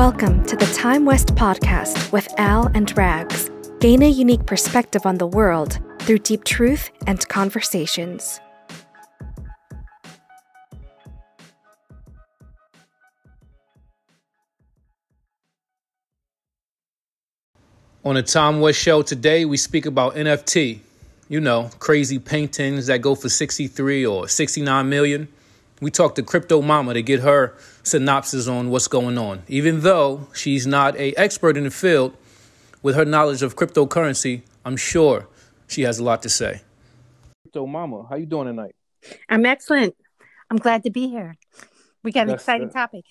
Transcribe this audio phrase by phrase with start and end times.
[0.00, 3.50] Welcome to the Tom West podcast with Al and Rags.
[3.80, 8.40] Gain a unique perspective on the world through deep truth and conversations.
[18.02, 20.78] On the Tom West Show today, we speak about NFT.
[21.28, 25.28] You know, crazy paintings that go for 63 or 69 million.
[25.80, 29.42] We talked to Crypto Mama to get her synopsis on what's going on.
[29.48, 32.14] Even though she's not a expert in the field,
[32.82, 35.28] with her knowledge of cryptocurrency, I'm sure
[35.66, 36.62] she has a lot to say.
[37.44, 38.74] Crypto Mama, how you doing tonight?
[39.28, 39.94] I'm excellent.
[40.50, 41.36] I'm glad to be here.
[42.02, 43.04] We got an That's exciting topic.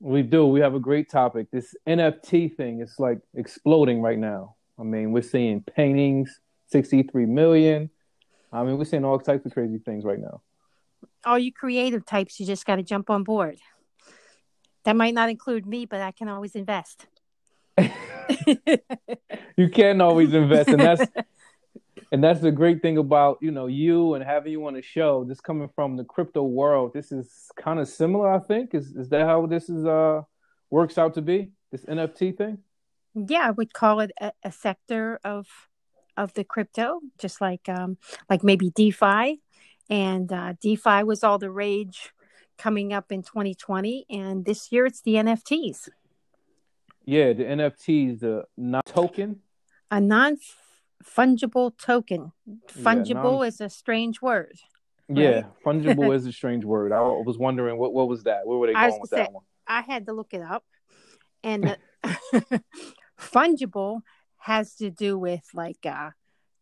[0.00, 0.46] We do.
[0.46, 1.50] We have a great topic.
[1.50, 4.56] This NFT thing is like exploding right now.
[4.78, 7.90] I mean, we're seeing paintings, 63 million.
[8.52, 10.42] I mean, we're seeing all types of crazy things right now.
[11.26, 13.58] All you creative types, you just got to jump on board.
[14.84, 17.06] That might not include me, but I can always invest.
[19.56, 21.10] you can always invest, and that's
[22.12, 25.24] and that's the great thing about you know you and having you on the show
[25.24, 29.08] This coming from the crypto world this is kind of similar i think is is
[29.10, 30.22] that how this is uh
[30.70, 32.58] works out to be this nft thing
[33.14, 35.46] yeah i would call it a, a sector of
[36.16, 37.98] of the crypto just like um
[38.30, 39.40] like maybe defi
[39.88, 42.12] and uh defi was all the rage
[42.58, 45.88] coming up in 2020 and this year it's the nfts
[47.04, 49.40] yeah the nfts the non token
[49.90, 50.36] a non
[51.04, 52.32] fungible token.
[52.68, 54.58] Fungible yeah, non- is a strange word.
[55.08, 55.18] Right?
[55.18, 56.92] Yeah, fungible is a strange word.
[56.92, 58.46] I was wondering what what was that?
[58.46, 59.44] Where were they going with say, that one?
[59.66, 60.64] I had to look it up,
[61.42, 61.76] and
[63.20, 64.00] fungible
[64.38, 66.10] has to do with like uh,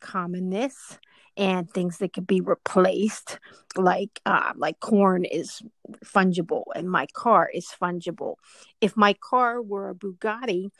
[0.00, 0.98] commonness
[1.36, 3.38] and things that could be replaced.
[3.76, 5.62] Like uh, like corn is
[6.04, 8.36] fungible and my car is fungible.
[8.80, 10.70] If my car were a bugatti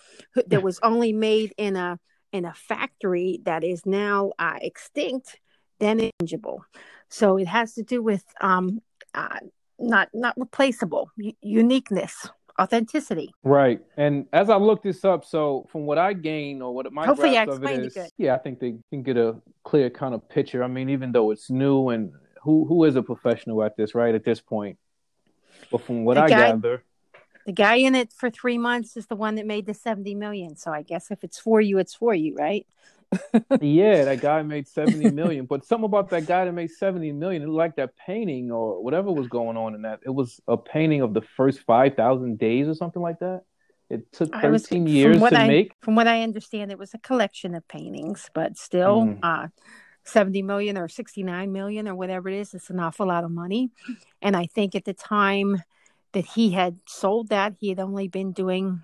[0.47, 1.98] that was only made in a
[2.32, 5.38] in a factory that is now uh, extinct
[5.81, 6.64] then tangible.
[7.09, 8.81] So it has to do with um,
[9.14, 9.38] uh,
[9.78, 12.28] not not replaceable, u- uniqueness,
[12.60, 13.34] authenticity.
[13.42, 13.81] Right.
[13.97, 17.31] And as I look this up, so from what I gain or what my Hopefully
[17.31, 20.28] grasp of it is, it yeah, I think they can get a clear kind of
[20.28, 20.62] picture.
[20.62, 22.12] I mean, even though it's new and
[22.43, 24.14] who who is a professional at this, right?
[24.14, 24.78] At this point,
[25.70, 26.84] but from what the I guy, gather,
[27.47, 30.56] the guy in it for three months is the one that made the 70 million.
[30.56, 32.66] So I guess if it's for you, it's for you, right?
[33.60, 35.47] yeah, that guy made 70 million.
[35.47, 39.28] But something about that guy that made 70 million, like that painting or whatever was
[39.28, 40.00] going on in that.
[40.04, 43.42] It was a painting of the first 5,000 days or something like that.
[43.91, 45.72] It took 13 was, years to I, make.
[45.80, 49.19] From what I understand, it was a collection of paintings, but still, mm.
[49.22, 49.48] uh,
[50.04, 53.70] 70 million or 69 million or whatever it is, it's an awful lot of money.
[54.20, 55.62] And I think at the time,
[56.14, 57.54] that he had sold that.
[57.60, 58.82] He had only been doing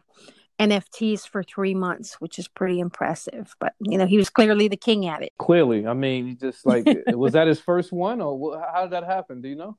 [0.61, 3.55] NFTs for three months, which is pretty impressive.
[3.59, 5.33] But you know, he was clearly the king at it.
[5.39, 9.41] Clearly, I mean, just like was that his first one, or how did that happen?
[9.41, 9.79] Do you know?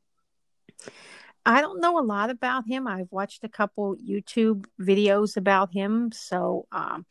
[1.46, 2.88] I don't know a lot about him.
[2.88, 7.06] I've watched a couple YouTube videos about him, so um,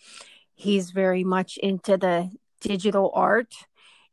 [0.54, 3.54] he's very much into the digital art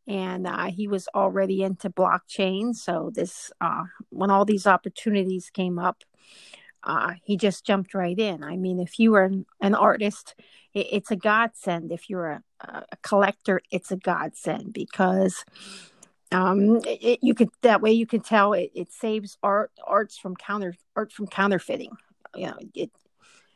[0.07, 2.73] and uh, he was already into blockchain.
[2.73, 6.03] So this, uh, when all these opportunities came up,
[6.87, 8.43] uh, he just jumped right in.
[8.43, 10.35] I mean, if you were an, an artist,
[10.73, 11.91] it, it's a godsend.
[11.91, 15.43] If you're a, a collector, it's a godsend because
[16.31, 20.35] um, it, you could that way you can tell it, it saves art arts from
[20.37, 21.91] counter art from counterfeiting.
[22.33, 22.91] You know, it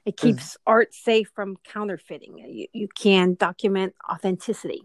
[0.05, 2.37] it keeps art safe from counterfeiting.
[2.37, 4.81] You, you can document authenticity.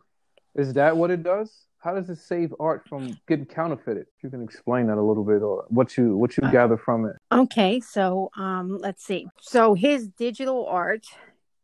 [0.54, 1.65] Is that what it does?
[1.78, 4.06] How does it save art from getting counterfeited?
[4.16, 6.76] If you can explain that a little bit, or what you what you uh, gather
[6.76, 7.16] from it.
[7.30, 9.28] Okay, so um, let's see.
[9.40, 11.06] So his digital art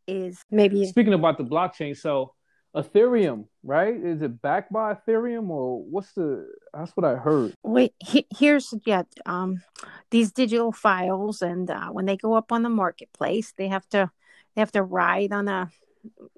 [0.07, 1.97] is maybe speaking about the blockchain.
[1.97, 2.33] So
[2.75, 3.95] Ethereum, right?
[3.95, 6.47] Is it backed by Ethereum or what's the?
[6.73, 7.53] That's what I heard.
[7.63, 9.61] Wait, he, here's yeah, um,
[10.09, 14.09] these digital files, and uh, when they go up on the marketplace, they have to
[14.55, 15.69] they have to ride on a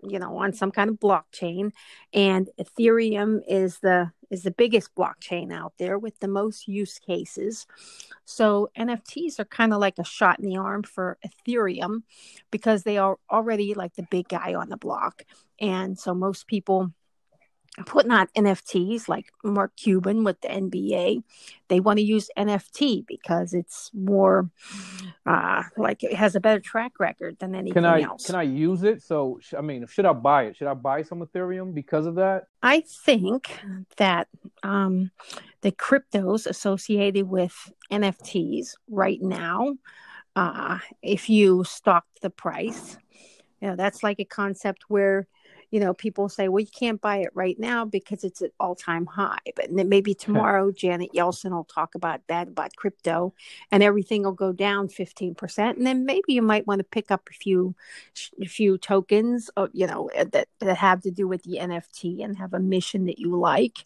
[0.03, 1.71] you know on some kind of blockchain
[2.13, 7.67] and ethereum is the is the biggest blockchain out there with the most use cases.
[8.25, 12.03] So nfts are kind of like a shot in the arm for ethereum
[12.51, 15.23] because they are already like the big guy on the block.
[15.59, 16.91] And so most people
[17.85, 21.23] putting out NFTs like Mark Cuban with the NBA.
[21.67, 24.49] They want to use NFT because it's more
[25.25, 28.25] uh, like it has a better track record than anything can I, else.
[28.25, 29.01] Can I use it?
[29.01, 30.57] So, I mean, should I buy it?
[30.57, 32.47] Should I buy some Ethereum because of that?
[32.63, 33.59] I think
[33.97, 34.27] that
[34.63, 35.11] um,
[35.61, 39.75] the cryptos associated with NFTs right now
[40.35, 42.97] uh, if you stock the price.
[43.61, 45.27] You know, that's like a concept where
[45.75, 48.75] you know, people say, well, you can't buy it right now because it's at all
[48.75, 49.39] time high.
[49.57, 53.33] But then maybe tomorrow, Janet Yellen will talk about that, about crypto,
[53.73, 55.75] and everything will go down 15%.
[55.75, 57.75] And then maybe you might want to pick up a few,
[58.41, 62.37] a few tokens, of, you know, that, that have to do with the NFT and
[62.37, 63.85] have a mission that you like.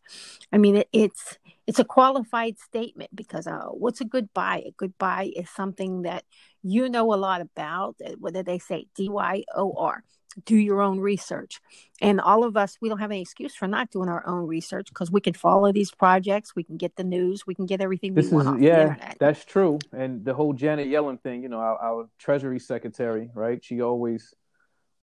[0.54, 4.63] I mean, it, it's, it's a qualified statement because uh, what's a good buy?
[4.66, 6.24] A good buy is something that
[6.63, 7.95] you know a lot about.
[8.18, 10.04] Whether they say D Y O R,
[10.45, 11.62] do your own research.
[12.01, 14.88] And all of us, we don't have any excuse for not doing our own research
[14.89, 18.16] because we can follow these projects, we can get the news, we can get everything.
[18.16, 19.77] This is yeah, that's true.
[19.94, 23.63] And the whole Janet Yellen thing, you know, our, our, Treasury Secretary, right?
[23.63, 24.33] She always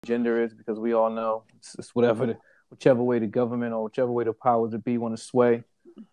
[0.04, 2.36] gender is because we all know it's, it's whatever the
[2.70, 5.62] whichever way the government or whichever way the powers that be want to sway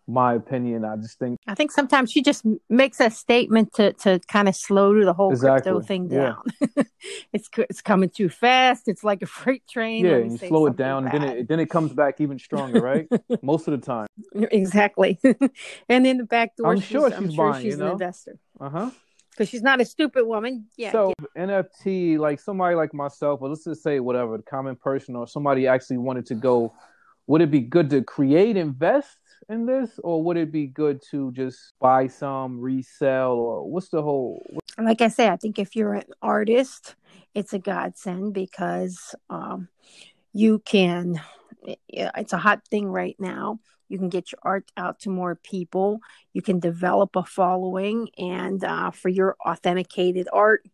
[0.07, 0.85] my opinion.
[0.85, 4.55] I just think I think sometimes she just makes a statement to to kind of
[4.55, 5.71] slow the whole exactly.
[5.71, 6.41] crypto thing down.
[6.61, 6.83] Yeah.
[7.33, 8.87] it's it's coming too fast.
[8.87, 10.05] It's like a freight train.
[10.05, 11.13] Yeah, and you slow it down, bad.
[11.13, 13.07] then it then it comes back even stronger, right?
[13.41, 14.07] Most of the time.
[14.33, 15.19] Exactly.
[15.89, 17.87] and in the back door, I'm she's, sure she's, I'm sure buying, she's you know?
[17.87, 18.37] an investor.
[18.59, 18.91] Uh huh
[19.31, 20.67] because she's not a stupid woman.
[20.77, 20.91] Yeah.
[20.91, 21.45] So yeah.
[21.45, 25.67] NFT, like somebody like myself, or let's just say whatever, the common person, or somebody
[25.67, 26.73] actually wanted to go,
[27.27, 29.17] would it be good to create, invest,
[29.49, 34.01] in this, or would it be good to just buy some, resell, or what's the
[34.01, 34.45] whole?
[34.77, 36.95] Like I say, I think if you're an artist,
[37.33, 39.67] it's a godsend because um,
[40.33, 41.21] you can.
[41.87, 43.59] It's a hot thing right now.
[43.87, 45.99] You can get your art out to more people.
[46.33, 50.65] You can develop a following, and uh, for your authenticated art,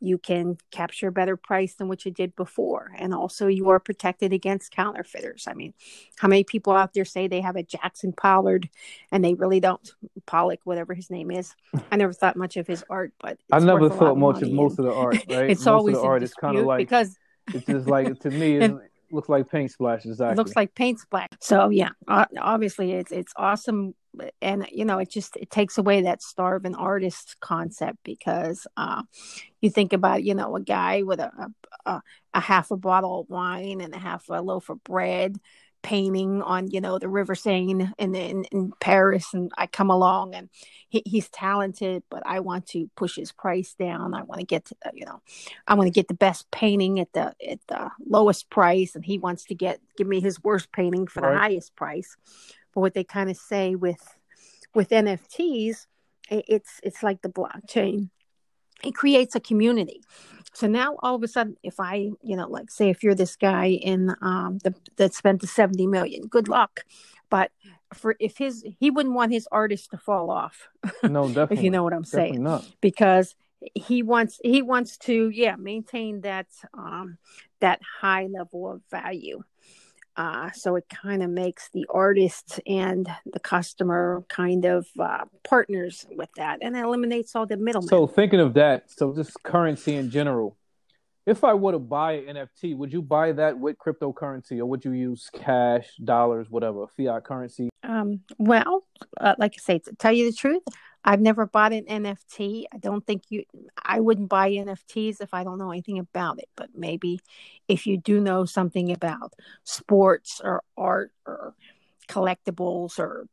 [0.00, 2.92] you can capture a better price than what you did before.
[2.96, 5.44] And also, you are protected against counterfeiters.
[5.46, 5.74] I mean,
[6.16, 8.68] how many people out there say they have a Jackson Pollard
[9.12, 9.94] and they really don't?
[10.26, 11.54] Pollock, whatever his name is.
[11.92, 14.86] I never thought much of his art, but I never thought much of most of
[14.86, 15.28] the art, right?
[15.50, 17.16] it's most always of the art is kind of like because
[17.52, 20.12] it's just like to me it looks like paint splashes.
[20.12, 20.34] Exactly.
[20.34, 21.28] It looks like paint splash.
[21.40, 23.94] So yeah, obviously it's it's awesome
[24.42, 29.02] and you know it just it takes away that starving artist concept because uh,
[29.60, 31.52] you think about you know a guy with a,
[31.86, 32.02] a,
[32.34, 35.36] a half a bottle of wine and a half a loaf of bread
[35.82, 40.34] painting on you know the river Seine in, in in Paris and I come along
[40.34, 40.48] and
[40.88, 44.66] he, he's talented but I want to push his price down I want to get
[44.66, 45.20] to the, you know
[45.66, 49.18] I want to get the best painting at the at the lowest price and he
[49.18, 51.32] wants to get give me his worst painting for right.
[51.32, 52.16] the highest price
[52.74, 54.00] but what they kind of say with
[54.74, 55.86] with NFTs,
[56.30, 58.10] it's it's like the blockchain.
[58.82, 60.00] It creates a community.
[60.52, 63.36] So now all of a sudden, if I, you know, like say if you're this
[63.36, 66.84] guy in um the, that spent the 70 million, good luck.
[67.28, 67.52] But
[67.94, 70.68] for if his he wouldn't want his artist to fall off.
[71.02, 71.56] No, definitely.
[71.58, 72.42] if you know what I'm definitely saying.
[72.42, 72.66] Not.
[72.80, 73.34] Because
[73.74, 77.18] he wants he wants to yeah maintain that um
[77.60, 79.42] that high level of value
[80.20, 86.04] uh, so it kind of makes the artist and the customer kind of uh, partners
[86.10, 87.88] with that and it eliminates all the middlemen.
[87.88, 90.58] So, thinking of that, so just currency in general,
[91.24, 94.84] if I were to buy an NFT, would you buy that with cryptocurrency or would
[94.84, 97.70] you use cash, dollars, whatever, fiat currency?
[97.82, 98.84] Um, well,
[99.18, 100.62] uh, like I say, to tell you the truth,
[101.04, 102.64] I've never bought an NFT.
[102.72, 103.44] I don't think you,
[103.82, 106.48] I wouldn't buy NFTs if I don't know anything about it.
[106.56, 107.20] But maybe
[107.68, 109.32] if you do know something about
[109.64, 111.54] sports or art or
[112.08, 113.26] collectibles or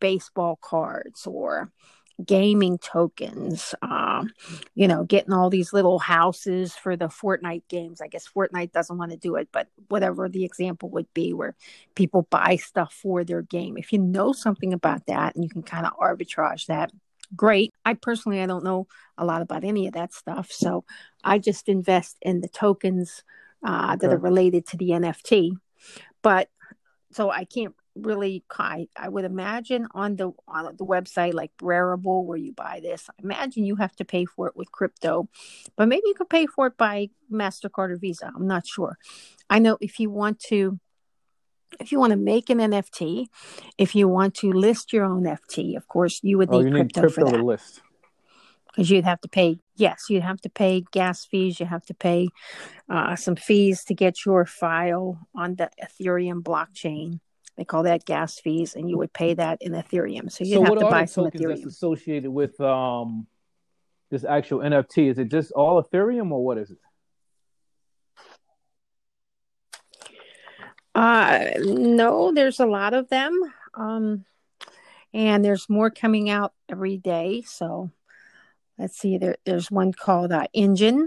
[0.00, 1.70] baseball cards or
[2.24, 4.30] gaming tokens, um,
[4.74, 8.00] you know, getting all these little houses for the Fortnite games.
[8.00, 11.54] I guess Fortnite doesn't want to do it, but whatever the example would be, where
[11.94, 13.76] people buy stuff for their game.
[13.76, 16.92] If you know something about that and you can kind of arbitrage that,
[17.34, 17.72] great.
[17.84, 20.50] I personally, I don't know a lot about any of that stuff.
[20.50, 20.84] So
[21.22, 23.22] I just invest in the tokens
[23.64, 25.52] uh, that are related to the NFT.
[26.22, 26.48] But
[27.12, 32.24] so I can't really I, I would imagine on the on the website like Rarible
[32.24, 35.28] where you buy this I imagine you have to pay for it with crypto
[35.76, 38.96] but maybe you could pay for it by mastercard or visa i'm not sure
[39.50, 40.78] i know if you want to
[41.78, 43.26] if you want to make an NFT,
[43.78, 46.70] if you want to list your own NFT, of course, you would need, oh, you
[46.70, 47.82] crypto, need crypto, to list.
[48.66, 51.58] Because you'd have to pay, yes, you'd have to pay gas fees.
[51.58, 52.28] You have to pay
[52.88, 57.20] uh, some fees to get your file on the Ethereum blockchain.
[57.56, 60.30] They call that gas fees, and you would pay that in Ethereum.
[60.30, 61.56] So you'd so have to buy some Ethereum.
[61.56, 63.26] That's associated with um,
[64.10, 65.10] this actual NFT.
[65.10, 66.78] Is it just all Ethereum, or what is it?
[71.00, 73.32] Uh, no, there's a lot of them.
[73.72, 74.26] Um,
[75.14, 77.40] and there's more coming out every day.
[77.46, 77.90] So
[78.78, 81.06] let's see, there, there's one called uh, Enjin,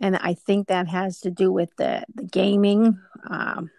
[0.00, 2.98] and I think that has to do with the the gaming.
[3.30, 3.70] Um,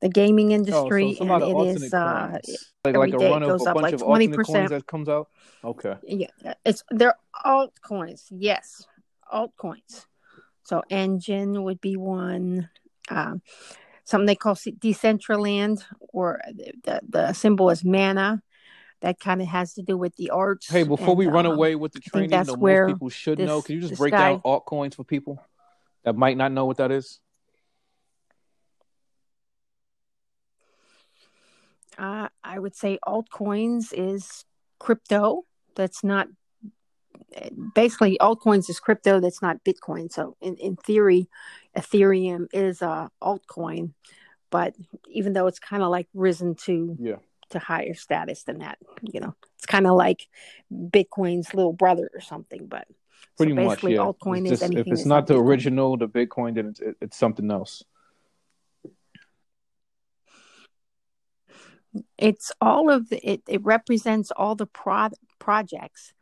[0.00, 2.38] the gaming industry, oh, so and it is uh,
[2.84, 4.44] like, like a run of a bunch like 20%.
[4.44, 5.28] coins that comes out.
[5.64, 5.94] Okay.
[6.02, 6.28] Yeah,
[6.66, 8.26] it's they're altcoins.
[8.30, 8.86] Yes,
[9.32, 10.04] altcoins.
[10.62, 12.68] So Enjin would be one.
[13.08, 13.40] Um,
[14.08, 16.40] something they call Decentraland, or
[16.84, 18.42] the, the symbol is mana.
[19.00, 20.68] That kind of has to do with the arts.
[20.68, 23.08] Hey, before and, we run um, away with the training, that's that where most people
[23.10, 23.62] should this, know.
[23.62, 25.40] Can you just break guy, down altcoins for people
[26.04, 27.20] that might not know what that is?
[31.96, 34.44] Uh, I would say altcoins is
[34.80, 35.42] crypto
[35.76, 36.28] that's not
[37.74, 40.10] basically altcoins is crypto that's not Bitcoin.
[40.10, 41.28] So in, in theory,
[41.76, 43.92] Ethereum is a altcoin,
[44.50, 44.74] but
[45.08, 47.16] even though it's kind of like risen to yeah
[47.50, 50.28] to higher status than that, you know, it's kind of like
[50.72, 52.66] Bitcoin's little brother or something.
[52.66, 52.86] But
[53.36, 53.98] pretty so much, yeah.
[53.98, 54.92] Altcoin it's is just, anything.
[54.92, 55.46] If it's not the Bitcoin.
[55.46, 57.82] original, the Bitcoin, then it's, it, it's something else.
[62.18, 63.42] It's all of the, it.
[63.48, 65.08] It represents all the pro-
[65.38, 66.12] projects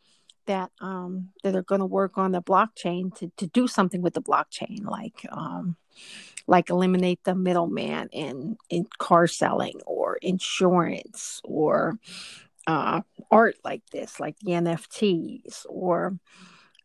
[0.46, 4.14] that um, that are going to work on the blockchain to, to do something with
[4.14, 5.76] the blockchain, like um,
[6.46, 11.98] like eliminate the middleman in in car selling or insurance or
[12.66, 13.00] uh,
[13.30, 16.18] art like this, like the NFTs, or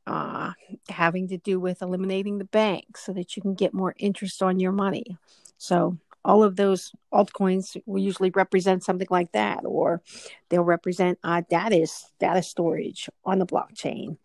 [0.07, 0.51] uh,
[0.89, 4.59] having to do with eliminating the bank so that you can get more interest on
[4.59, 5.17] your money.
[5.57, 10.01] So all of those altcoins will usually represent something like that, or
[10.49, 11.87] they'll represent uh, data
[12.19, 14.17] data storage on the blockchain.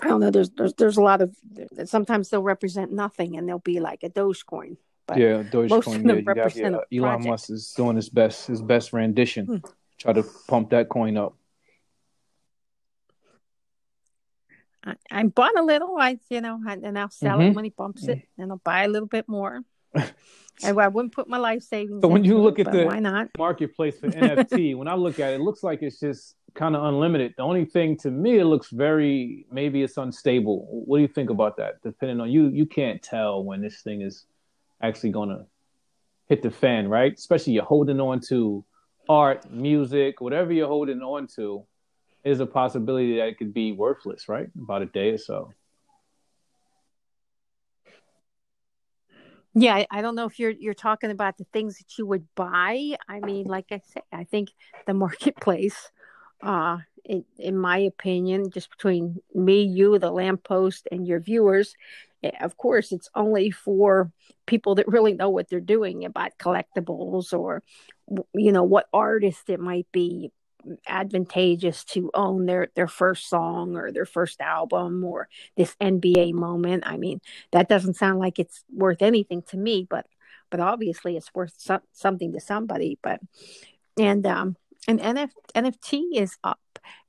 [0.00, 0.30] I don't know.
[0.30, 1.34] There's there's there's a lot of
[1.84, 4.76] sometimes they'll represent nothing, and they'll be like a Dogecoin.
[5.06, 6.06] But yeah, Dogecoin.
[6.06, 7.02] Yeah, represent got, yeah.
[7.02, 9.46] Elon Musk is doing his best his best rendition.
[9.46, 9.56] Hmm.
[9.98, 11.34] Try to pump that coin up.
[14.84, 17.48] I, I bought a little, I you know, and I'll sell mm-hmm.
[17.48, 19.62] it when he bumps it, and I'll buy a little bit more.
[20.64, 22.02] I, I wouldn't put my life savings.
[22.02, 23.28] So when you look it, at the why not?
[23.38, 26.82] marketplace for NFT, when I look at it, it looks like it's just kind of
[26.84, 27.34] unlimited.
[27.36, 30.66] The only thing to me, it looks very maybe it's unstable.
[30.86, 31.82] What do you think about that?
[31.82, 34.24] Depending on you, you can't tell when this thing is
[34.82, 35.46] actually gonna
[36.28, 37.12] hit the fan, right?
[37.12, 38.64] Especially you're holding on to
[39.08, 41.64] art, music, whatever you're holding on to,
[42.24, 44.48] is a possibility that it could be worthless, right?
[44.60, 45.52] About a day or so.
[49.54, 52.26] Yeah, I, I don't know if you're you're talking about the things that you would
[52.34, 52.96] buy.
[53.08, 54.50] I mean, like I say, I think
[54.86, 55.90] the marketplace,
[56.42, 61.74] uh, in, in my opinion, just between me, you, the lamppost, and your viewers,
[62.22, 64.12] eh, of course, it's only for
[64.46, 67.62] people that really know what they're doing about collectibles or,
[68.34, 70.30] you know, what artist it might be
[70.86, 76.84] advantageous to own their their first song or their first album or this NBA moment.
[76.86, 77.20] I mean,
[77.52, 80.06] that doesn't sound like it's worth anything to me, but
[80.50, 82.98] but obviously it's worth some, something to somebody.
[83.02, 83.20] But
[83.98, 84.56] and um
[84.86, 86.60] and NF, NFT is up,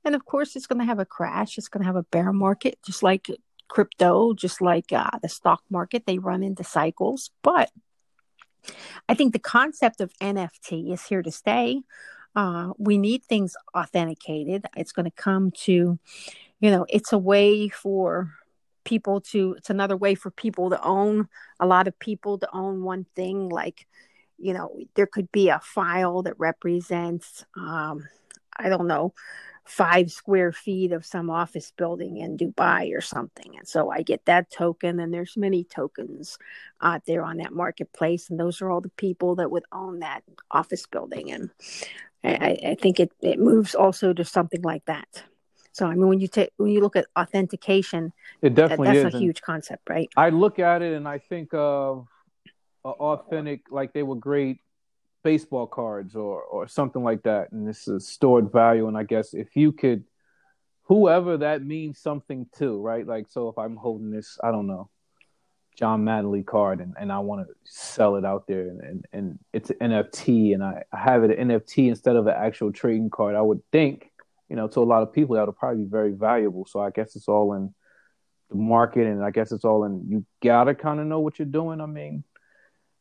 [0.04, 1.56] and of course it's going to have a crash.
[1.56, 3.28] It's going to have a bear market, just like
[3.68, 6.04] crypto, just like uh, the stock market.
[6.06, 7.70] They run into cycles, but
[9.08, 11.82] I think the concept of NFT is here to stay
[12.36, 14.66] uh, we need things authenticated.
[14.76, 15.98] It's going to come to,
[16.60, 18.32] you know, it's a way for
[18.84, 22.82] people to, it's another way for people to own, a lot of people to own
[22.82, 23.48] one thing.
[23.48, 23.86] Like,
[24.38, 28.08] you know, there could be a file that represents, um,
[28.56, 29.12] I don't know,
[29.64, 33.56] five square feet of some office building in Dubai or something.
[33.56, 36.38] And so I get that token, and there's many tokens
[36.80, 40.24] out there on that marketplace, and those are all the people that would own that
[40.50, 41.30] office building.
[41.30, 41.50] And
[42.22, 45.24] I, I think it, it moves also to something like that.
[45.72, 48.12] So I mean, when you take when you look at authentication,
[48.42, 49.20] it definitely that, that's is.
[49.20, 50.08] a huge concept, right?
[50.16, 52.08] I look at it and I think of
[52.84, 54.58] authentic, like they were great
[55.22, 58.88] baseball cards or or something like that, and this is stored value.
[58.88, 60.04] And I guess if you could,
[60.84, 63.06] whoever that means something to, right?
[63.06, 64.90] Like, so if I'm holding this, I don't know,
[65.76, 69.38] John Madley card and, and I want to sell it out there and, and, and
[69.52, 73.10] it's an NFT and I, I have it an NFT instead of an actual trading
[73.10, 74.10] card, I would think,
[74.48, 76.66] you know, to a lot of people that would probably be very valuable.
[76.66, 77.74] So I guess it's all in
[78.50, 81.80] the market and I guess it's all in you gotta kinda know what you're doing.
[81.80, 82.24] I mean,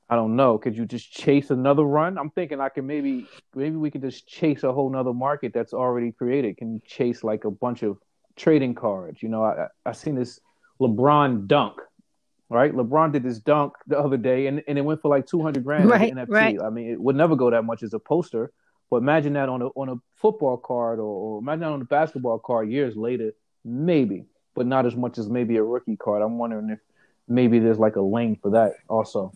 [0.10, 0.58] I don't know.
[0.58, 2.18] Could you just chase another run?
[2.18, 5.74] I'm thinking I can maybe maybe we could just chase a whole nother market that's
[5.74, 6.58] already created.
[6.58, 7.98] Can you chase like a bunch of
[8.36, 9.22] trading cards?
[9.22, 10.40] You know, I I seen this
[10.82, 11.80] LeBron dunk
[12.50, 12.74] right?
[12.74, 15.64] LeBron did this dunk the other day, and, and it went for like two hundred
[15.64, 16.30] grand right, NFT.
[16.30, 16.58] Right.
[16.62, 18.52] I mean, it would never go that much as a poster,
[18.90, 21.86] but imagine that on a on a football card, or, or imagine that on a
[21.86, 23.34] basketball card years later.
[23.64, 24.26] maybe,
[24.56, 26.22] but not as much as maybe a rookie card.
[26.22, 26.80] I'm wondering if
[27.28, 29.32] maybe there's like a lane for that also.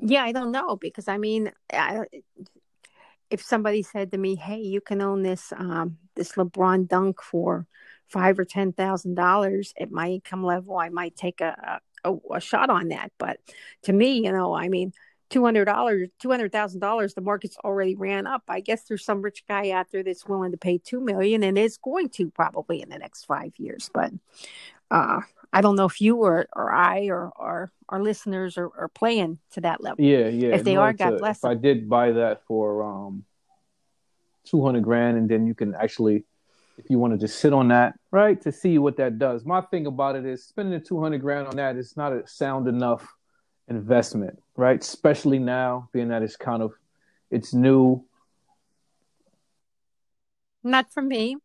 [0.00, 2.00] Yeah, I don't know because I mean, I,
[3.30, 7.66] if somebody said to me, "Hey, you can own this um, this LeBron dunk for
[8.08, 12.40] five or ten thousand dollars at my income level," I might take a, a, a
[12.40, 13.12] shot on that.
[13.18, 13.40] But
[13.82, 14.92] to me, you know, I mean,
[15.30, 18.42] two hundred dollars, two hundred thousand dollars, the market's already ran up.
[18.48, 21.56] I guess there's some rich guy out there that's willing to pay two million and
[21.56, 23.90] is going to probably in the next five years.
[23.92, 24.12] But
[24.90, 25.20] uh,
[25.52, 29.38] I don't know if you or, or I or, or our listeners are, are playing
[29.52, 30.04] to that level.
[30.04, 30.54] Yeah, yeah.
[30.54, 31.50] If they are, God to, bless if them.
[31.50, 33.24] I did buy that for um,
[34.44, 36.24] two hundred grand, and then you can actually,
[36.78, 39.44] if you want to just sit on that, right, to see what that does.
[39.44, 42.26] My thing about it is spending the two hundred grand on that is not a
[42.26, 43.06] sound enough
[43.68, 44.80] investment, right?
[44.80, 46.72] Especially now, being that it's kind of
[47.30, 48.04] it's new.
[50.64, 51.36] Not for me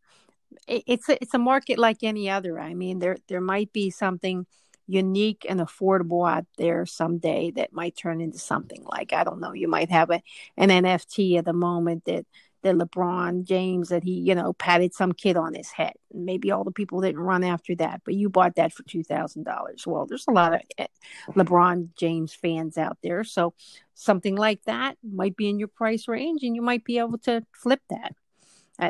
[0.67, 2.59] it's a, it's a market like any other.
[2.59, 4.45] I mean, there there might be something
[4.87, 9.53] unique and affordable out there someday that might turn into something like I don't know.
[9.53, 10.21] You might have a,
[10.55, 12.25] an NFT at the moment that
[12.63, 15.93] that LeBron James that he you know patted some kid on his head.
[16.13, 19.43] Maybe all the people didn't run after that, but you bought that for two thousand
[19.43, 19.85] dollars.
[19.85, 20.87] Well, there's a lot of eh,
[21.29, 23.53] LeBron James fans out there, so
[23.93, 27.43] something like that might be in your price range, and you might be able to
[27.53, 28.13] flip that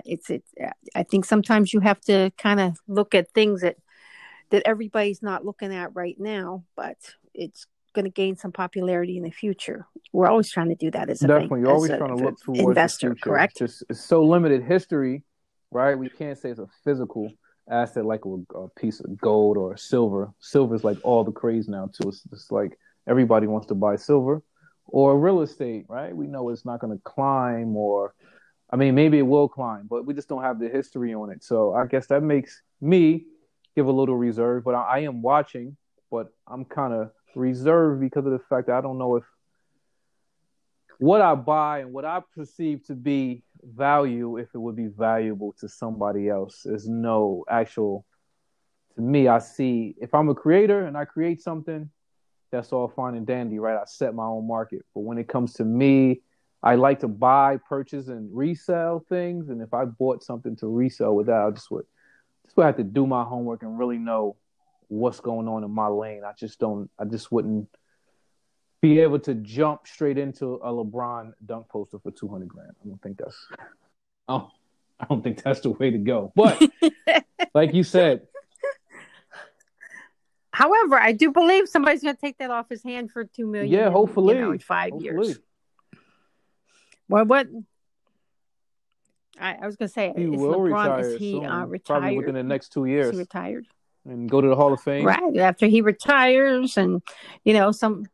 [0.05, 0.51] it's it's
[0.95, 3.77] i think sometimes you have to kind of look at things that
[4.49, 6.97] that everybody's not looking at right now but
[7.33, 7.67] it's
[7.97, 9.87] going to gain some popularity in the future.
[10.13, 11.61] We're always trying to do that as a definitely.
[11.61, 13.59] You're always trying to look towards investor correct?
[13.61, 15.23] It's, just, it's so limited history
[15.71, 15.97] right?
[15.97, 17.31] We can't say it's a physical
[17.69, 20.31] asset like a, a piece of gold or silver.
[20.39, 22.09] Silver is like all the craze now too.
[22.09, 22.77] It's just like
[23.07, 24.41] everybody wants to buy silver
[24.85, 26.15] or real estate right?
[26.15, 28.13] We know it's not going to climb or
[28.69, 31.41] I mean, maybe it will climb, but we just don't have the history on it.
[31.41, 33.25] So I guess that makes me
[33.77, 34.65] give a little reserve.
[34.65, 35.77] But I, I am watching,
[36.11, 39.23] but I'm kind of reserved because of the fact that I don't know if
[40.99, 45.53] what I buy and what I perceive to be value, if it would be valuable
[45.59, 48.05] to somebody else, is no actual.
[48.95, 51.89] To me, I see if I'm a creator and I create something,
[52.51, 53.77] that's all fine and dandy, right?
[53.77, 54.83] I set my own market.
[54.95, 56.21] But when it comes to me
[56.63, 59.49] I like to buy, purchase, and resell things.
[59.49, 61.85] And if I bought something to resell with that, I just would
[62.45, 64.37] just would have to do my homework and really know
[64.87, 66.23] what's going on in my lane.
[66.25, 66.89] I just don't.
[66.99, 67.69] I just wouldn't
[68.81, 72.71] be able to jump straight into a LeBron dunk poster for two hundred grand.
[72.83, 73.35] I don't think that's.
[74.27, 74.49] Oh,
[74.99, 76.31] I don't think that's the way to go.
[76.35, 76.61] But
[77.53, 78.21] like you said.
[80.51, 83.71] However, I do believe somebody's going to take that off his hand for two million.
[83.71, 85.27] Yeah, hopefully, you know, in five hopefully.
[85.27, 85.39] years.
[87.07, 87.47] Well, what?
[89.39, 91.65] I, I was going to say, he is will LeBron, retire is he soon, uh,
[91.65, 91.85] retired?
[91.85, 93.09] probably within the next two years.
[93.09, 93.67] Is he retired?
[94.07, 95.05] And go to the Hall of Fame.
[95.05, 97.01] Right after he retires, and
[97.43, 98.05] you know, some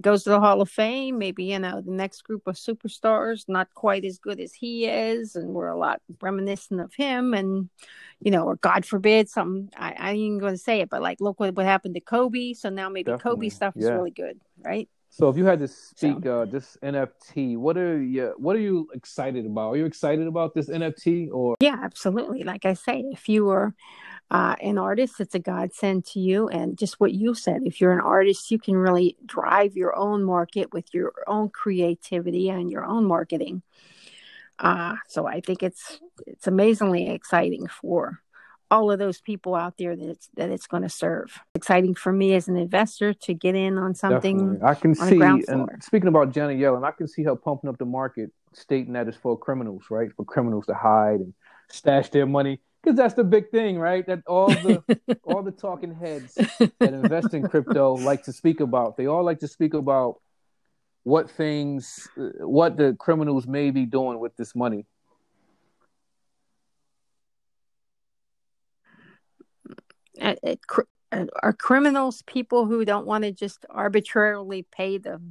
[0.00, 1.18] goes to the Hall of Fame.
[1.18, 5.36] Maybe you know the next group of superstars, not quite as good as he is,
[5.36, 7.34] and we're a lot reminiscent of him.
[7.34, 7.68] And
[8.20, 11.02] you know, or God forbid, something I, I ain't even going to say it, but
[11.02, 12.54] like look what, what happened to Kobe.
[12.54, 13.30] So now maybe Definitely.
[13.30, 14.88] Kobe stuff is really good, right?
[15.16, 18.88] So if you had to speak uh, this NFT, what are you what are you
[18.94, 19.70] excited about?
[19.70, 22.42] Are you excited about this NFT or Yeah, absolutely.
[22.42, 23.76] Like I say, if you are
[24.30, 26.48] uh, an artist, it's a godsend to you.
[26.48, 30.24] And just what you said, if you're an artist, you can really drive your own
[30.24, 33.62] market with your own creativity and your own marketing.
[34.58, 38.20] Uh, so I think it's it's amazingly exciting for
[38.70, 41.38] all of those people out there that it's that it's going to serve.
[41.54, 44.58] Exciting for me as an investor to get in on something.
[44.58, 44.68] Definitely.
[44.68, 47.84] I can see and speaking about Janet Yellen, I can see her pumping up the
[47.84, 50.10] market, stating that it's for criminals, right?
[50.16, 51.34] For criminals to hide and
[51.68, 52.60] stash their money.
[52.84, 54.06] Because that's the big thing, right?
[54.06, 54.82] That all the
[55.24, 58.98] all the talking heads that invest in crypto like to speak about.
[58.98, 60.20] They all like to speak about
[61.02, 64.86] what things, what the criminals may be doing with this money.
[71.42, 75.22] Are criminals people who don't want to just arbitrarily pay the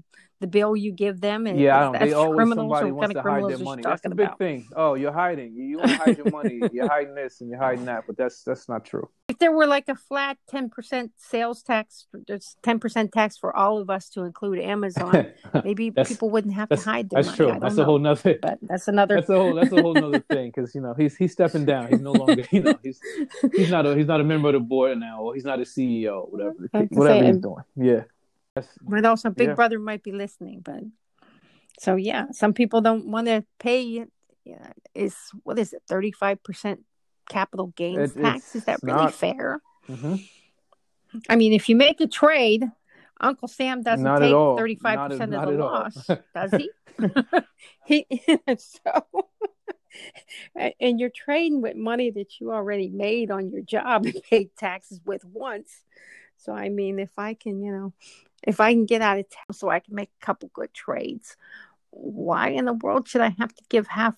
[0.43, 1.47] the bill you give them?
[1.47, 3.82] And Yeah, I They always somebody wants to hide their money.
[3.82, 4.38] That's the big about?
[4.38, 4.67] thing.
[4.75, 5.56] Oh, you're hiding.
[5.56, 6.60] You want to hide your money.
[6.73, 9.08] You're hiding this and you're hiding that, but that's that's not true.
[9.29, 13.56] If there were like a flat ten percent sales tax, there's ten percent tax for
[13.56, 15.27] all of us to include Amazon.
[15.63, 17.38] Maybe people wouldn't have to hide their that's money.
[17.38, 17.47] true.
[17.47, 18.38] I don't That's a whole nother.
[18.41, 19.15] But that's another.
[19.15, 19.53] That's a whole.
[19.56, 21.88] That's a whole nother thing because you know he's he's stepping down.
[21.89, 22.43] He's no longer.
[22.51, 22.99] You know he's
[23.56, 25.63] he's not a he's not a member of the board now, or he's not a
[25.63, 27.63] CEO, whatever I have to whatever say, he's doing.
[27.77, 28.01] Yeah.
[28.82, 29.56] But also, Big Yeah.
[29.56, 30.62] Brother might be listening.
[30.62, 30.84] But
[31.80, 34.06] So yeah, some people don't want to pay.
[34.46, 35.82] Yeah, is what is it?
[35.88, 36.82] Thirty five percent
[37.30, 38.56] capital gains It- tax?
[38.56, 39.62] Is that really not- fair?
[39.88, 40.16] hmm
[41.30, 42.63] I mean, if you make a trade,
[43.22, 46.70] Uncle Sam doesn't Not take thirty five percent of the loss, does he?
[47.86, 48.06] he
[48.58, 49.30] so.
[50.80, 55.00] And you're trading with money that you already made on your job and paid taxes
[55.06, 55.84] with once.
[56.38, 57.94] So I mean, if I can, you know,
[58.43, 61.36] if I can get out of town so I can make a couple good trades,
[61.89, 64.15] why in the world should I have to give half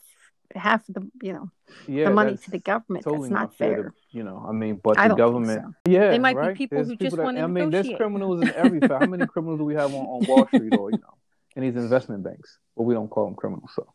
[0.56, 1.52] half the you know
[1.88, 3.04] Yeah, the money to the government?
[3.04, 3.84] totally That's not fair.
[3.84, 5.62] to- you know, I mean, but I the government.
[5.62, 5.92] so.
[5.92, 6.56] Yeah, They might be right?
[6.56, 8.80] people There's who just wanna I mean, there's criminals in every.
[8.88, 11.14] How many criminals do we have on, on Wall Street or you know,
[11.56, 12.58] in these investment banks?
[12.76, 13.86] Well, we don't call them criminals, so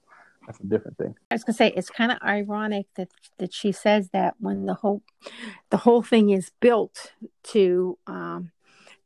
[0.47, 1.15] that's a different thing.
[1.31, 4.75] I was gonna say it's kind of ironic that that she says that when the
[4.75, 5.03] whole
[5.71, 7.13] the whole thing is built
[7.45, 8.51] to um,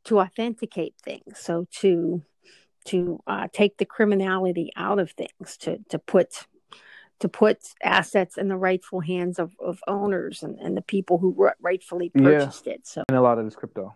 [0.05, 2.21] to authenticate things, so to
[2.85, 6.45] to uh, take the criminality out of things, to to put
[7.19, 11.33] to put assets in the rightful hands of, of owners and, and the people who
[11.37, 12.23] ri- rightfully Yeah.
[12.23, 12.85] purchased it.
[12.85, 13.95] So And a lot of this crypto.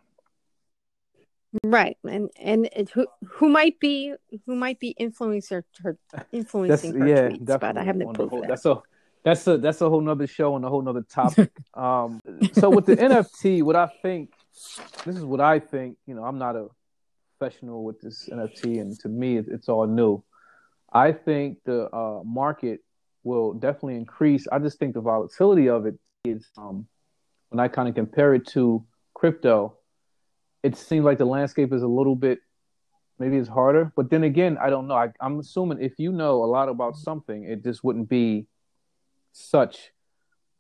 [1.66, 4.14] right, and and it, who who might be
[4.46, 7.58] who might be influencing her That's influencing her yeah, tweets, definitely.
[7.58, 8.50] but I haven't proved whole- that.
[8.50, 8.82] That's a
[9.24, 11.52] that's a that's a whole nother show and a whole nother topic.
[11.74, 12.22] um,
[12.54, 14.32] so with the NFT, what I think,
[15.06, 15.98] this is what I think.
[16.06, 16.68] You know, I'm not a
[17.38, 20.24] professional with this NFT, and to me, it, it's all new.
[20.92, 22.82] I think the uh, market
[23.24, 24.48] will definitely increase.
[24.52, 26.88] I just think the volatility of it is, um,
[27.50, 29.78] when I kind of compare it to crypto,
[30.64, 32.40] it seems like the landscape is a little bit
[33.20, 33.92] maybe it's harder.
[33.96, 34.96] But then again, I don't know.
[34.96, 38.48] I, I'm assuming if you know a lot about something, it just wouldn't be
[39.34, 39.92] such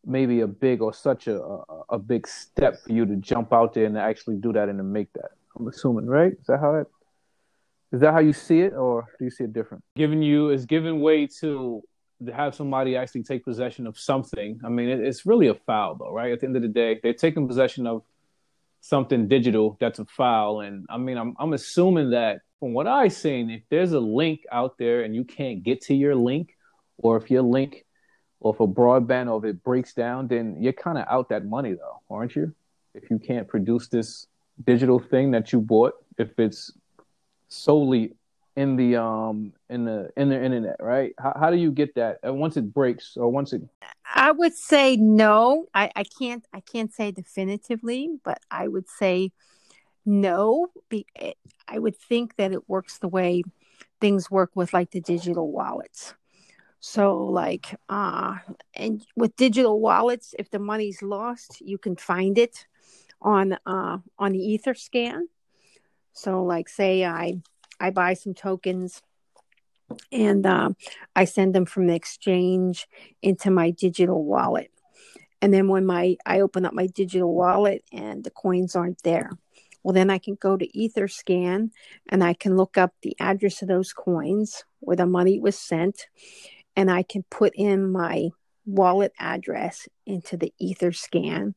[0.05, 1.41] maybe a big or such a,
[1.89, 4.83] a big step for you to jump out there and actually do that and to
[4.83, 5.31] make that.
[5.57, 6.33] I'm assuming, right?
[6.33, 6.87] Is that how that
[7.91, 9.83] is that how you see it, or do you see it different?
[9.95, 11.81] Giving you is giving way to
[12.25, 14.59] to have somebody actually take possession of something.
[14.63, 16.31] I mean, it, it's really a foul, though, right?
[16.33, 18.03] At the end of the day, they're taking possession of
[18.81, 23.13] something digital that's a file, and I mean, I'm I'm assuming that from what I've
[23.13, 26.55] seen, if there's a link out there and you can't get to your link,
[26.97, 27.85] or if your link
[28.39, 31.73] or a broadband or if it breaks down, then you're kind of out that money
[31.73, 32.53] though, aren't you?
[32.93, 34.27] If you can't produce this
[34.65, 36.71] digital thing that you bought, if it's
[37.47, 38.13] solely
[38.55, 41.13] in the um in the in the internet, right?
[41.17, 42.19] How how do you get that?
[42.23, 43.61] And once it breaks or once it
[44.13, 45.67] I would say no.
[45.73, 49.31] I, I can't I can't say definitively, but I would say
[50.05, 50.67] no.
[50.89, 51.05] Be,
[51.67, 53.43] I would think that it works the way
[54.01, 56.15] things work with like the digital wallets.
[56.79, 58.37] So like uh
[58.73, 62.65] and with digital wallets, if the money's lost, you can find it
[63.21, 65.23] on uh on the Etherscan.
[66.13, 67.41] So like say I
[67.79, 69.01] I buy some tokens
[70.11, 70.75] and um,
[71.15, 72.87] I send them from the exchange
[73.21, 74.71] into my digital wallet.
[75.41, 79.31] And then when my I open up my digital wallet and the coins aren't there,
[79.83, 81.71] well then I can go to Etherscan
[82.09, 86.07] and I can look up the address of those coins where the money was sent,
[86.79, 88.29] and I can put in my
[88.65, 91.53] wallet address into the Etherscan,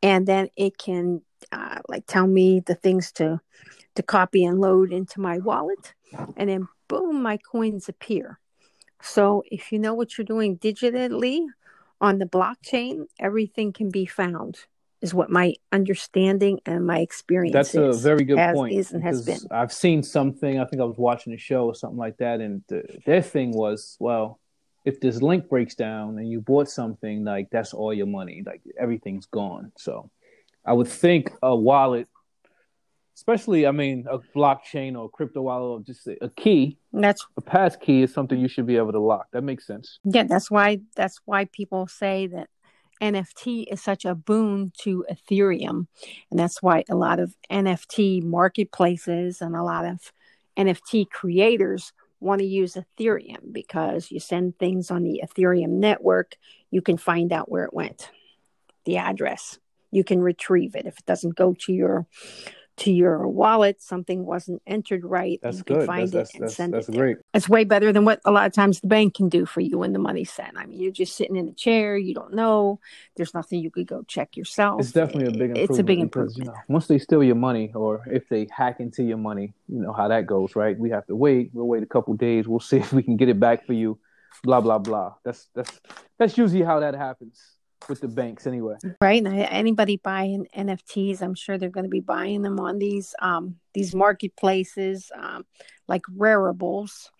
[0.00, 3.40] and then it can uh, like tell me the things to
[3.96, 5.94] to copy and load into my wallet,
[6.36, 8.38] and then boom, my coins appear.
[9.02, 11.44] So if you know what you're doing digitally
[12.00, 14.58] on the blockchain, everything can be found.
[15.00, 18.74] Is what my understanding and my experience That's a very good point.
[18.74, 19.40] Is and has been.
[19.50, 20.60] I've seen something.
[20.60, 23.50] I think I was watching a show or something like that, and the, their thing
[23.50, 24.38] was, well,
[24.84, 28.62] if this link breaks down and you bought something, like that's all your money, like
[28.78, 29.72] everything's gone.
[29.76, 30.10] So,
[30.64, 32.08] I would think a wallet,
[33.16, 37.26] especially, I mean, a blockchain or a crypto wallet, or just a, a key, that's
[37.36, 39.26] a pass key is something you should be able to lock.
[39.32, 39.98] That makes sense.
[40.04, 40.24] yeah.
[40.24, 42.48] That's why that's why people say that
[43.00, 45.86] NFT is such a boon to Ethereum,
[46.30, 50.12] and that's why a lot of NFT marketplaces and a lot of
[50.56, 51.92] NFT creators
[52.22, 56.36] want to use Ethereum because you send things on the Ethereum network,
[56.70, 58.10] you can find out where it went,
[58.84, 59.58] the address.
[59.90, 62.06] You can retrieve it if it doesn't go to your
[62.78, 63.82] to your wallet.
[63.82, 65.38] Something wasn't entered right.
[65.42, 65.86] That's you can good.
[65.86, 66.92] find That's it that's and that's, send that's it.
[66.92, 67.00] there.
[67.00, 67.16] great.
[67.34, 69.78] It's way better than what a lot of times the bank can do for you
[69.78, 70.56] when the money's sent.
[70.56, 71.96] I mean, you're just sitting in a chair.
[71.96, 72.80] You don't know.
[73.16, 74.80] There's nothing you could go check yourself.
[74.80, 75.70] It's definitely a big improvement.
[75.70, 76.38] It's a big because, improvement.
[76.38, 79.80] You know, once they steal your money, or if they hack into your money, you
[79.80, 80.78] know how that goes, right?
[80.78, 81.50] We have to wait.
[81.52, 82.48] We'll wait a couple days.
[82.48, 83.98] We'll see if we can get it back for you.
[84.44, 85.14] Blah blah blah.
[85.24, 85.80] That's that's
[86.18, 87.38] that's usually how that happens
[87.88, 88.74] with the banks, anyway.
[89.00, 93.14] right and anybody buying nfts i'm sure they're going to be buying them on these
[93.20, 95.44] um these marketplaces um
[95.88, 97.10] like Raribles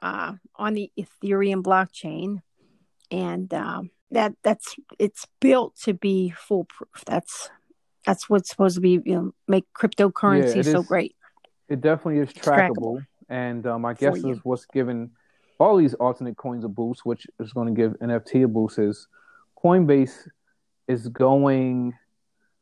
[0.00, 2.40] uh, on the Ethereum blockchain,
[3.10, 7.04] and um, that that's it's built to be foolproof.
[7.06, 7.50] That's
[8.04, 11.16] that's what's supposed to be you know make cryptocurrency yeah, so is, great.
[11.68, 15.10] It definitely is trackable, trackable and um, I guess is what's given
[15.58, 18.78] all these alternate coins a boost, which is going to give NFT a boost.
[18.78, 19.08] Is
[19.62, 20.28] Coinbase
[20.88, 21.94] is going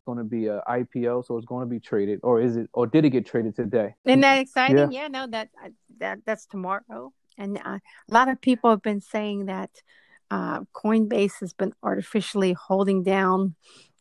[0.04, 2.86] going to be a IPO, so it's going to be traded, or is it, or
[2.86, 3.94] did it get traded today?
[4.04, 4.92] Isn't that exciting?
[4.92, 5.48] Yeah, yeah no, that
[5.98, 9.70] that that's tomorrow, and uh, a lot of people have been saying that
[10.30, 13.54] uh, Coinbase has been artificially holding down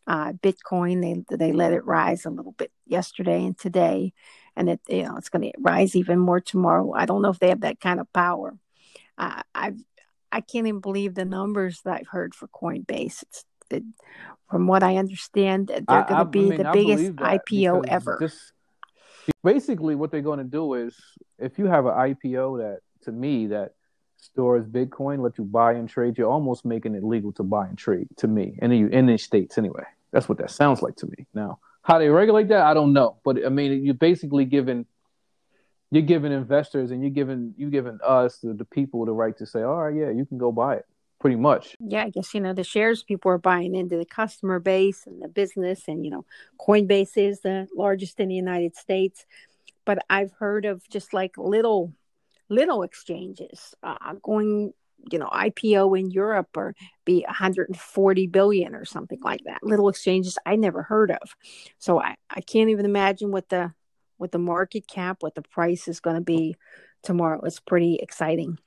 [0.06, 1.00] uh, Bitcoin.
[1.00, 4.12] They they let it rise a little bit yesterday and today,
[4.56, 6.92] and it you know it's going to rise even more tomorrow.
[6.92, 8.56] I don't know if they have that kind of power.
[9.16, 9.78] Uh, I've
[10.34, 13.22] I can't even believe the numbers that I've heard for Coinbase.
[13.22, 13.84] It's it,
[14.50, 18.18] from what I understand, they're going to be I mean, the biggest IPO ever.
[18.20, 18.52] This,
[19.42, 20.96] basically, what they're going to do is,
[21.38, 23.74] if you have an IPO that, to me, that
[24.16, 27.78] stores Bitcoin, let you buy and trade, you're almost making it legal to buy and
[27.78, 28.08] trade.
[28.18, 29.84] To me, in the in the states, anyway.
[30.12, 31.26] That's what that sounds like to me.
[31.34, 33.18] Now, how they regulate that, I don't know.
[33.24, 34.86] But I mean, you're basically giving
[35.94, 39.46] you're giving investors and you're giving you giving us the, the people the right to
[39.46, 40.86] say, all right, yeah, you can go buy it
[41.20, 41.76] pretty much.
[41.80, 45.22] Yeah, I guess you know the shares people are buying into the customer base and
[45.22, 46.24] the business, and you know
[46.60, 49.24] Coinbase is the largest in the United States.
[49.84, 51.92] But I've heard of just like little
[52.48, 54.72] little exchanges uh, going,
[55.10, 59.62] you know, IPO in Europe or be 140 billion or something like that.
[59.62, 61.36] Little exchanges I never heard of,
[61.78, 63.72] so I I can't even imagine what the
[64.24, 66.56] what the market cap, what the price is going to be
[67.02, 67.40] tomorrow.
[67.44, 68.58] It's pretty exciting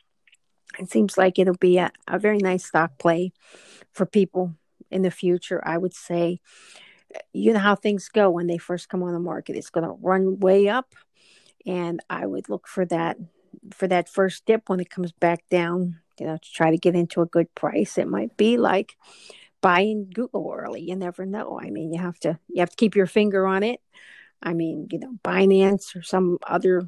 [0.80, 3.32] it seems like it'll be a, a very nice stock play
[3.93, 4.54] for people
[4.91, 5.62] in the future.
[5.65, 6.39] I would say,
[7.34, 9.56] you know how things go when they first come on the market.
[9.56, 10.93] It's going to run way up,
[11.65, 13.17] and I would look for that
[13.74, 16.00] for that first dip when it comes back down.
[16.20, 17.98] You know, to try to get into a good price.
[17.98, 18.96] It might be like
[19.62, 20.82] buying Google early.
[20.82, 21.60] You never know.
[21.62, 23.80] I mean, you have to you have to keep your finger on it.
[24.41, 26.88] I mean, you know, Binance or some other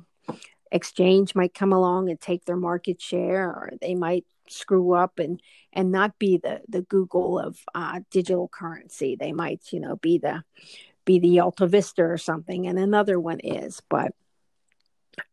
[0.72, 5.42] exchange might come along and take their market share or they might screw up and
[5.74, 10.18] and not be the the google of uh, digital currency they might you know be
[10.18, 10.44] the
[11.06, 14.14] be the alta vista or something and another one is but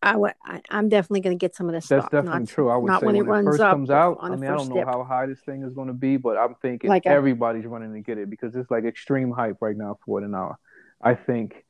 [0.03, 1.87] I w- I, I'm definitely going to get some of this.
[1.87, 2.11] That's stuff.
[2.11, 2.71] definitely not, true.
[2.71, 4.19] I would not say when, when it, first up comes out.
[4.21, 4.87] I mean, I don't know dip.
[4.87, 8.01] how high this thing is going to be, but I'm thinking like everybody's running to
[8.01, 10.25] get it because it's like extreme hype right now for it.
[10.25, 10.57] And now,
[11.01, 11.65] I think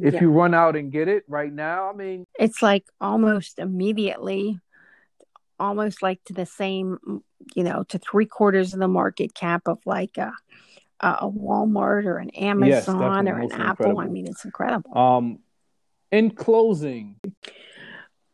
[0.00, 0.20] if yeah.
[0.20, 4.58] you run out and get it right now, I mean, it's like almost immediately,
[5.58, 7.22] almost like to the same,
[7.54, 10.32] you know, to three quarters of the market cap of like a,
[11.00, 13.86] a Walmart or an Amazon yes, or an Apple.
[13.86, 14.00] Incredible.
[14.00, 14.98] I mean, it's incredible.
[14.98, 15.38] Um,
[16.10, 17.16] in closing,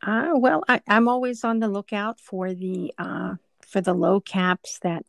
[0.03, 3.35] uh, well, I, I'm always on the lookout for the uh,
[3.67, 5.05] for the low caps that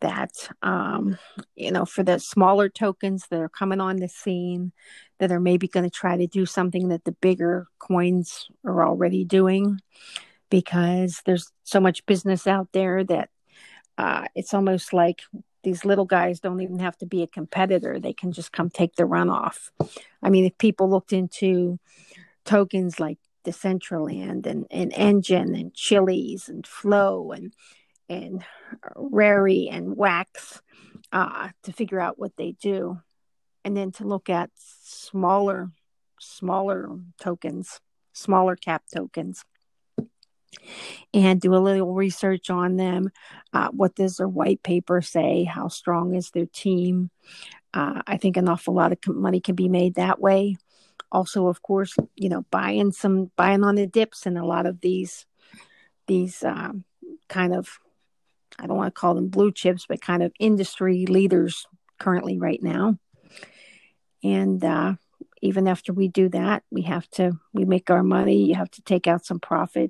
[0.00, 1.18] that um,
[1.56, 4.72] you know for the smaller tokens that are coming on the scene
[5.18, 9.24] that are maybe going to try to do something that the bigger coins are already
[9.24, 9.80] doing
[10.50, 13.28] because there's so much business out there that
[13.98, 15.22] uh, it's almost like
[15.64, 17.98] these little guys don't even have to be a competitor.
[17.98, 19.70] They can just come take the runoff.
[20.22, 21.78] I mean if people looked into
[22.44, 27.52] tokens like decentraland and, and Enjin and chiliz and flow and
[28.08, 28.44] and
[28.94, 30.60] Rari and Wax
[31.12, 33.00] uh, to figure out what they do,
[33.64, 35.70] and then to look at smaller,
[36.20, 36.90] smaller
[37.20, 37.80] tokens,
[38.12, 39.44] smaller cap tokens,
[41.14, 43.10] and do a little research on them.
[43.52, 45.44] Uh, what does their white paper say?
[45.44, 47.10] How strong is their team?
[47.72, 50.56] Uh, I think an awful lot of money can be made that way.
[51.10, 54.80] Also, of course, you know, buying some buying on the dips and a lot of
[54.80, 55.26] these
[56.06, 56.84] these um,
[57.28, 57.78] kind of
[58.58, 61.66] I don't want to call them blue chips, but kind of industry leaders
[61.98, 62.98] currently right now.
[64.22, 64.94] And uh,
[65.42, 68.44] even after we do that, we have to we make our money.
[68.44, 69.86] You have to take out some profit